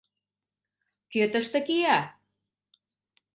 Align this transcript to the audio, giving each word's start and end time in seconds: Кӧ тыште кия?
Кӧ 1.11 1.23
тыште 1.31 1.59
кия? 1.67 1.99